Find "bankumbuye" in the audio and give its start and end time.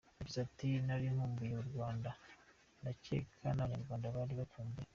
4.39-4.89